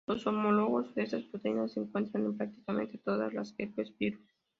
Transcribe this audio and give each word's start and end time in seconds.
Los 0.07 0.25
homólogos 0.25 0.95
de 0.95 1.03
estas 1.03 1.25
proteínas 1.25 1.73
se 1.73 1.79
encuentran 1.79 2.25
en 2.25 2.35
prácticamente 2.35 2.97
todos 2.97 3.31
los 3.35 3.53
"Herpes 3.59 3.95
virus". 3.99 4.27